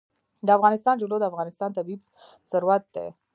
د 0.45 0.47
افغانستان 0.57 0.95
جلکو 1.01 1.21
د 1.21 1.25
افغانستان 1.31 1.69
طبعي 1.77 1.95
ثروت 2.51 2.83
دی. 2.95 3.07